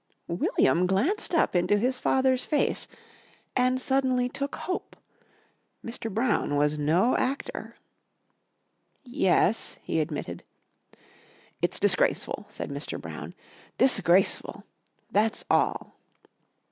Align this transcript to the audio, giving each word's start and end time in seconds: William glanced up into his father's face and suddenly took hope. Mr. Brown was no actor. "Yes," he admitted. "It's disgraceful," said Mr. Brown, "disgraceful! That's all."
William 0.27 0.87
glanced 0.87 1.35
up 1.35 1.55
into 1.55 1.77
his 1.77 1.99
father's 1.99 2.43
face 2.43 2.87
and 3.55 3.79
suddenly 3.79 4.27
took 4.27 4.55
hope. 4.55 4.95
Mr. 5.85 6.11
Brown 6.11 6.55
was 6.55 6.75
no 6.75 7.15
actor. 7.17 7.75
"Yes," 9.03 9.77
he 9.83 9.99
admitted. 9.99 10.41
"It's 11.61 11.79
disgraceful," 11.79 12.47
said 12.49 12.71
Mr. 12.71 12.99
Brown, 12.99 13.35
"disgraceful! 13.77 14.63
That's 15.11 15.45
all." 15.51 15.99